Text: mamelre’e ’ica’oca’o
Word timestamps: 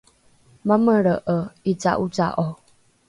mamelre’e 0.67 1.35
’ica’oca’o 1.69 2.47